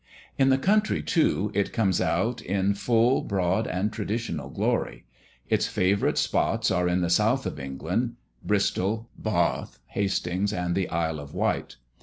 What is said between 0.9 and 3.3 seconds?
too, it comes out in full,